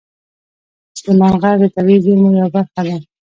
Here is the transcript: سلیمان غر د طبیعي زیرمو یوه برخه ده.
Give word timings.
سلیمان 0.99 1.33
غر 1.41 1.55
د 1.61 1.65
طبیعي 1.75 2.03
زیرمو 2.05 2.29
یوه 2.39 2.49
برخه 2.55 2.81
ده. 2.87 2.95